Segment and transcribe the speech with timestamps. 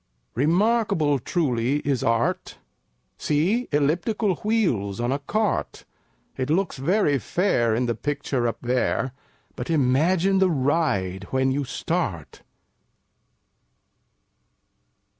[0.33, 2.57] 3 Remarkable truly, is Art!
[3.19, 5.85] See Elliptical wheels on a Cart!
[6.37, 9.11] It looks very fair In the Picture up there;
[9.55, 12.41] But imagine the Ride when you start!